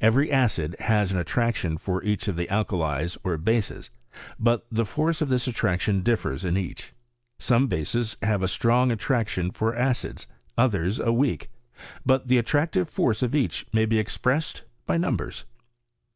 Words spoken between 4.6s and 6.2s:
the force of this attraction